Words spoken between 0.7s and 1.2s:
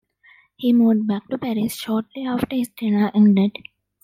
moved